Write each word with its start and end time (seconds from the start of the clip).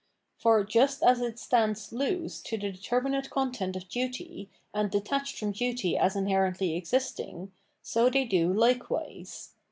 For 0.39 0.63
just 0.63 1.03
as 1.03 1.21
it 1.21 1.37
stands 1.37 1.93
loose 1.93 2.41
to 2.41 2.57
the 2.57 2.71
determinate 2.71 3.29
content 3.29 3.75
of 3.75 3.87
duty, 3.87 4.49
and 4.73 4.89
detached 4.89 5.37
from 5.37 5.51
duty 5.51 5.95
as 5.95 6.15
inherently 6.15 6.75
existing, 6.75 7.51
so 7.83 8.09
do 8.09 8.27
they 8.27 8.39
hkewise. 8.39 9.49